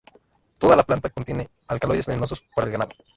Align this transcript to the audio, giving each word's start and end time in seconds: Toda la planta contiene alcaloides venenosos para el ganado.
Toda 0.57 0.75
la 0.75 0.81
planta 0.81 1.11
contiene 1.11 1.51
alcaloides 1.67 2.07
venenosos 2.07 2.43
para 2.55 2.65
el 2.65 2.71
ganado. 2.73 2.95